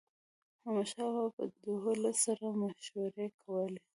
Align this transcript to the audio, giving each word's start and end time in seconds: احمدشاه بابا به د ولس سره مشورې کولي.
احمدشاه 0.63 1.09
بابا 1.15 1.31
به 1.35 1.43
د 1.63 1.65
ولس 1.85 2.17
سره 2.25 2.45
مشورې 2.61 3.27
کولي. 3.41 3.81